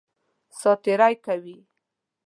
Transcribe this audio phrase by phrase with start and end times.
[0.59, 1.57] سات تېری کوي.